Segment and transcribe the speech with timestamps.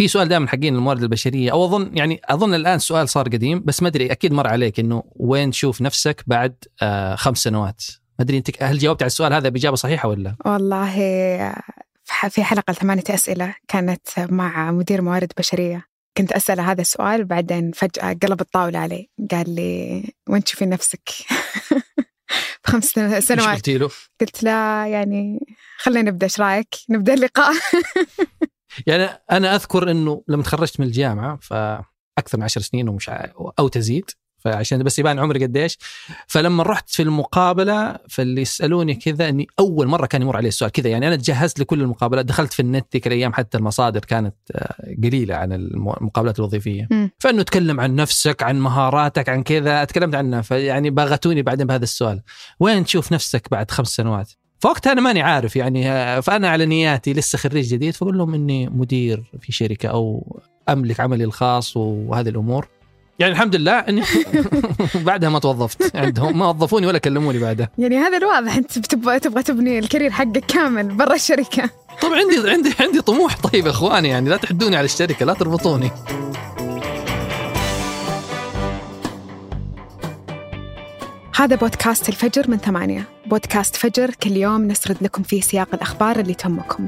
[0.00, 1.52] في سؤال دائما حقين الموارد البشرية.
[1.52, 5.04] أو اظن يعني أظن الآن السؤال صار قديم بس ما أدري أكيد مر عليك إنه
[5.16, 7.82] وين تشوف نفسك بعد آه خمس سنوات؟
[8.18, 10.94] ما أدري أنت هل جاوبت على السؤال هذا بإجابة صحيحة ولا والله
[12.04, 15.86] في حلقة ثمانية أسئلة كانت مع مدير موارد بشرية.
[16.16, 21.10] كنت أسأله هذا السؤال وبعدين فجأة قلب الطاولة علي قال لي وين تشوفين نفسك؟
[22.64, 22.84] بخمس
[23.18, 23.56] سنوات.
[23.56, 23.90] قلتي له؟
[24.20, 25.40] قلت لا يعني
[25.78, 27.54] خلينا نبدأ إيش رأيك؟ نبدأ اللقاء.
[28.86, 33.10] يعني أنا أذكر إنه لما تخرجت من الجامعة فأكثر من عشر سنين ومش
[33.58, 34.10] أو تزيد
[34.40, 35.78] فعشان بس يبان عمري قديش.
[36.26, 40.88] فلما رحت في المقابلة فاللي يسألوني كذا إني أول مرة كان يمر علي السؤال كذا
[40.88, 45.34] يعني أنا تجهزت لكل المقابلات دخلت في النت ذيك الأيام حتى المصادر كانت آه، قليلة
[45.34, 46.88] عن المقابلات الوظيفية.
[46.90, 47.08] م.
[47.18, 52.22] فإنه تكلم عن نفسك عن مهاراتك عن كذا تكلمت عنها فيعني باغتوني بعدين بهذا السؤال.
[52.60, 57.12] وين تشوف نفسك بعد خمس سنوات؟ فوقتها أنا ماني عارف يعني آه، فأنا على نياتي
[57.12, 60.36] لسه خريج جديد فأقول لهم إني مدير في شركة أو
[60.68, 62.68] أملك عملي الخاص وهذه الأمور.
[63.18, 64.02] يعني الحمد لله إني
[65.06, 67.68] بعدها ما توظفت عندهم ما وظفوني ولا كلموني بعدها.
[67.78, 71.70] يعني هذا الواضح أنت بتبغى تبغى تبني الكارير حقك كامل برا الشركة.
[72.02, 75.90] طبعا عندي عندي عندي طموح طيب إخواني يعني لا تحدوني على الشركة لا تربطوني.
[81.40, 83.08] هذا بودكاست الفجر من ثمانية.
[83.26, 86.86] بودكاست فجر كل يوم نسرد لكم فيه سياق الأخبار اللي تهمكم.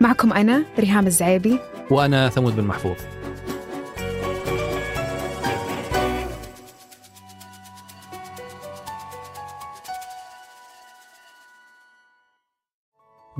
[0.00, 1.58] معكم أنا ريهام الزعيبي.
[1.90, 2.96] وأنا ثمود بن محفوظ.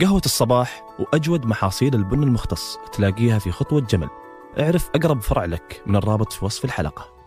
[0.00, 4.08] قهوة الصباح وأجود محاصيل البن المختص تلاقيها في خطوة جمل.
[4.58, 7.23] اعرف أقرب فرع لك من الرابط في وصف الحلقة.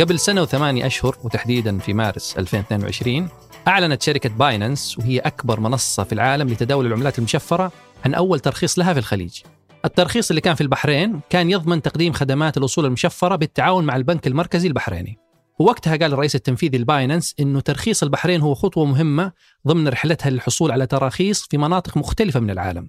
[0.00, 3.28] قبل سنة وثمانية أشهر وتحديدا في مارس 2022
[3.68, 7.72] أعلنت شركة Binance وهي أكبر منصة في العالم لتداول العملات المشفرة
[8.04, 9.40] عن أول ترخيص لها في الخليج
[9.84, 14.68] الترخيص اللي كان في البحرين كان يضمن تقديم خدمات الأصول المشفرة بالتعاون مع البنك المركزي
[14.68, 15.18] البحريني
[15.58, 19.32] ووقتها قال الرئيس التنفيذي ل Binance إنه ترخيص البحرين هو خطوة مهمة
[19.66, 22.88] ضمن رحلتها للحصول على تراخيص في مناطق مختلفة من العالم.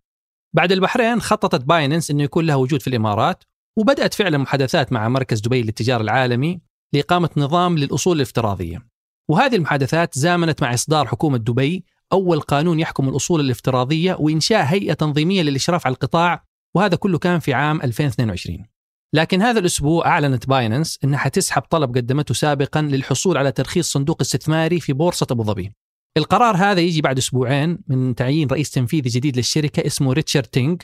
[0.54, 3.44] بعد البحرين خططت Binance إنه يكون لها وجود في الإمارات
[3.78, 6.62] وبدأت فعلا محادثات مع مركز دبي للتجارة العالمي
[6.94, 8.88] لإقامة نظام للأصول الافتراضية.
[9.30, 15.42] وهذه المحادثات تزامنت مع إصدار حكومة دبي أول قانون يحكم الأصول الافتراضية وإنشاء هيئة تنظيمية
[15.42, 16.44] للإشراف على القطاع
[16.76, 18.66] وهذا كله كان في عام 2022
[19.14, 24.80] لكن هذا الأسبوع أعلنت Binance أنها حتسحب طلب قدمته سابقا للحصول على ترخيص صندوق استثماري
[24.80, 25.72] في بورصة أبو ظبي.
[26.18, 30.76] القرار هذا يجي بعد أسبوعين من تعيين رئيس تنفيذي جديد للشركة اسمه ريتشارد تينغ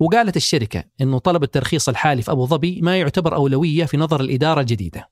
[0.00, 4.60] وقالت الشركة أنه طلب الترخيص الحالي في أبو ظبي ما يعتبر أولوية في نظر الإدارة
[4.60, 5.10] الجديدة.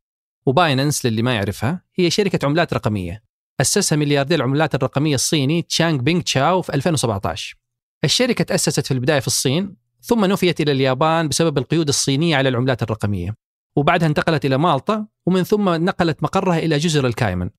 [0.48, 3.22] وبايننس للي ما يعرفها هي شركة عملات رقمية.
[3.60, 7.56] أسسها ملياردير العملات الرقمية الصيني تشانغ بينغ تشاو في 2017
[8.04, 12.82] الشركة تأسست في البداية في الصين ثم نفيت إلى اليابان بسبب القيود الصينية على العملات
[12.82, 13.34] الرقمية.
[13.76, 17.50] وبعدها انتقلت إلى مالطا ومن ثم نقلت مقرها إلى جزر الكايمن.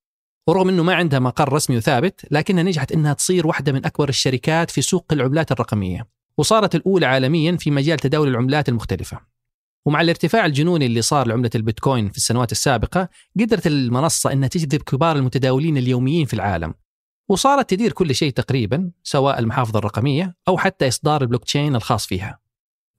[0.48, 4.72] ورغم أنه ما عندها مقر رسمي وثابت لكنها نجحت أنها تصير واحدة من أكبر الشركات
[4.72, 6.08] في سوق العملات الرقمية.
[6.38, 9.39] وصارت الأولى عالميا في مجال تداول العملات المختلفة.
[9.86, 13.10] ومع الارتفاع الجنوني اللي صار لعملة البيتكوين في السنوات السابقة
[13.40, 16.74] قدرت المنصة أنها تجذب كبار المتداولين اليوميين في العالم.
[17.30, 22.40] وصارت تدير كل شيء تقريبا سواء المحافظ الرقمية أو حتى إصدار البلوك تشين الخاص فيها.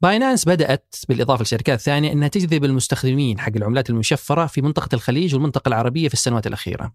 [0.02, 5.68] Binance بدأت بالإضافة لشركات ثانية أنها تجذب المستخدمين حق العملات المشفرة في منطقة الخليج والمنطقة
[5.68, 6.92] العربية في السنوات الأخيرة.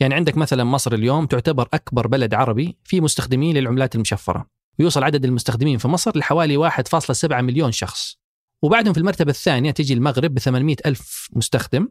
[0.00, 4.46] يعني عندك مثلا مصر اليوم تعتبر أكبر بلد عربي في مستخدمين للعملات المشفرة.
[4.78, 8.19] ويوصل عدد المستخدمين في مصر لحوالي 1.7 مليون شخص.
[8.62, 11.88] وبعدهم في المرتبة الثانية تجي المغرب ب 800 ألف مستخدم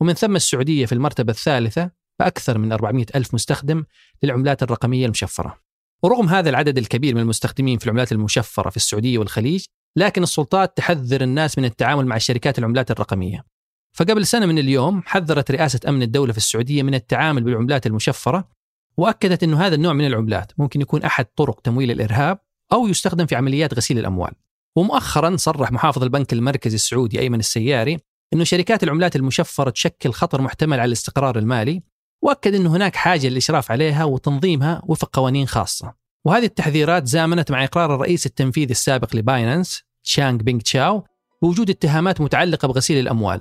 [0.00, 3.84] ومن ثم السعودية في المرتبة الثالثة بأكثر من 400 ألف مستخدم
[4.22, 5.58] للعملات الرقمية المشفرة.
[6.02, 9.64] ورغم هذا العدد الكبير من المستخدمين في العملات المشفرة في السعودية والخليج
[9.96, 13.44] لكن السلطات تحذر الناس من التعامل مع الشركات العملات الرقمية.
[13.92, 18.48] فقبل سنة من اليوم حذرت رئاسة أمن الدولة في السعودية من التعامل بالعملات المشفرة
[18.96, 22.38] وأكدت أن هذا النوع من العملات ممكن يكون أحد طرق تمويل الإرهاب
[22.72, 24.32] أو يستخدم في عمليات غسيل الأموال.
[24.78, 27.98] ومؤخرا صرح محافظ البنك المركزي السعودي أيمن السياري
[28.34, 31.82] أن شركات العملات المشفرة تشكل خطر محتمل على الاستقرار المالي
[32.22, 35.94] وأكد إنه هناك حاجة للإشراف عليها وتنظيمها وفق قوانين خاصة.
[36.24, 41.04] وهذه التحذيرات زامنت مع إقرار الرئيس التنفيذي السابق لباينانس تشانغ بينغ تشاو
[41.42, 43.40] بوجود اتهامات متعلقة بغسيل الأموال.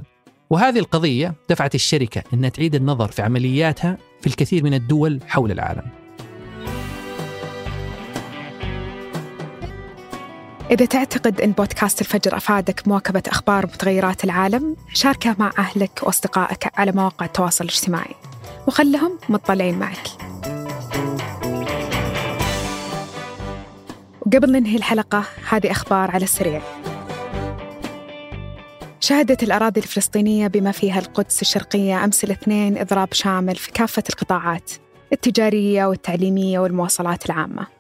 [0.50, 6.07] وهذه القضية دفعت الشركة إنها تعيد النظر في عملياتها في الكثير من الدول حول العالم.
[10.72, 16.92] إذا تعتقد أن بودكاست الفجر أفادك مواكبة أخبار متغيرات العالم شاركه مع أهلك وأصدقائك على
[16.92, 18.16] مواقع التواصل الاجتماعي.
[18.68, 20.08] وخلهم مطلعين معك.
[24.22, 26.62] وقبل ننهي الحلقة هذه أخبار على السريع.
[29.00, 34.72] شهدت الأراضي الفلسطينية بما فيها القدس الشرقية أمس الاثنين إضراب شامل في كافة القطاعات
[35.14, 37.77] التجارية والتعليمية والمواصلات العامة.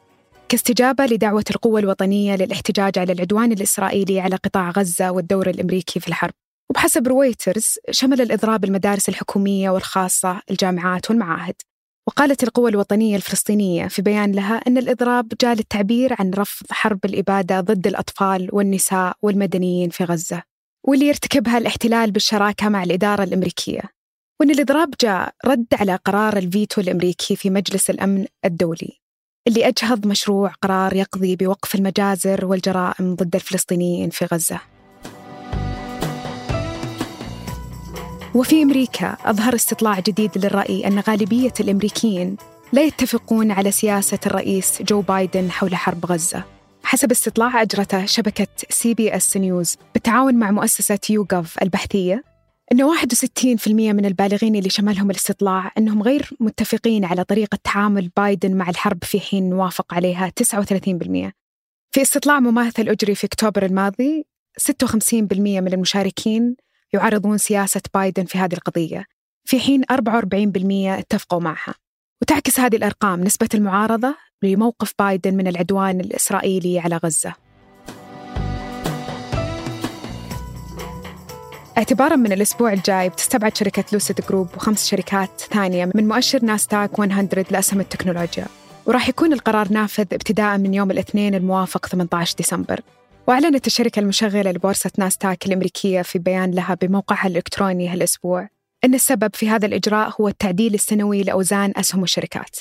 [0.49, 6.33] كاستجابة لدعوة القوى الوطنية للاحتجاج على العدوان الإسرائيلي على قطاع غزة والدور الأمريكي في الحرب.
[6.69, 11.55] وبحسب رويترز شمل الإضراب المدارس الحكومية والخاصة الجامعات والمعاهد.
[12.07, 17.61] وقالت القوى الوطنية الفلسطينية في بيان لها أن الإضراب جاء للتعبير عن رفض حرب الإبادة
[17.61, 20.44] ضد الأطفال والنساء والمدنيين في غزة.
[20.83, 23.81] واللي يرتكبها الاحتلال بالشراكة مع الإدارة الأمريكية.
[24.39, 29.06] وأن الإضراب جاء رد على قرار الفيتو الأمريكي في مجلس الأمن الدولي.
[29.47, 34.59] اللي أجهض مشروع قرار يقضي بوقف المجازر والجرائم ضد الفلسطينيين في غزة.
[38.35, 42.38] وفي أمريكا أظهر استطلاع جديد للرأي أن غالبية الأمريكيين
[42.73, 46.44] لا يتفقون على سياسة الرئيس جو بايدن حول حرب غزة.
[46.83, 52.23] حسب استطلاع أجرته شبكة CBS News بالتعاون مع مؤسسة يوغوف البحثية
[52.72, 58.69] أن 61% من البالغين اللي شملهم الاستطلاع أنهم غير متفقين على طريقة تعامل بايدن مع
[58.69, 61.31] الحرب في حين وافق عليها 39%
[61.92, 64.25] في استطلاع مماثل أجري في أكتوبر الماضي
[64.60, 66.56] 56% من المشاركين
[66.94, 69.06] يعارضون سياسة بايدن في هذه القضية.
[69.46, 71.74] في حين 44% اتفقوا معها.
[72.22, 77.46] وتعكس هذه الأرقام نسبة المعارضة لموقف بايدن من العدوان الإسرائيلي على غزة.
[81.77, 87.27] اعتبارا من الأسبوع الجاي بتستبعد شركة لوسيد جروب وخمس شركات ثانية من مؤشر ناستاك 100
[87.51, 88.45] لأسهم التكنولوجيا
[88.85, 92.81] وراح يكون القرار نافذ ابتداء من يوم الاثنين الموافق 18 ديسمبر.
[93.27, 98.50] وأعلنت الشركة المشغلة لبورصة ناستاك الأمريكية في بيان لها بموقعها الإلكتروني هالأسبوع
[98.83, 102.57] أن السبب في هذا الإجراء هو التعديل السنوي لأوزان أسهم الشركات.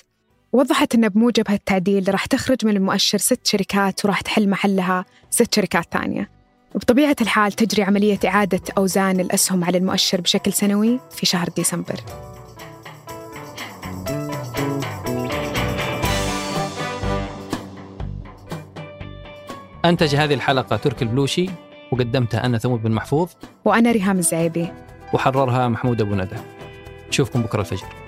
[0.52, 5.84] وضحت أن بموجب هالتعديل راح تخرج من المؤشر ست شركات وراح تحل محلها ست شركات
[5.92, 6.35] ثانية.
[6.76, 12.00] وبطبيعة الحال تجري عملية إعادة أوزان الأسهم على المؤشر بشكل سنوي في شهر ديسمبر.
[19.84, 21.46] أنتج هذه الحلقة تركي البلوشي
[21.92, 23.30] وقدمتها أنا ثمود بن محفوظ
[23.64, 24.68] وأنا ريهام الزعيبي.
[25.12, 26.36] وحررها محمود أبو ندى.
[27.08, 28.05] نشوفكم بكرة الفجر.